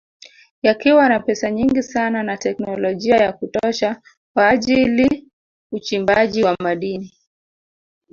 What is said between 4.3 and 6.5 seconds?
kwa ajili uchimbaji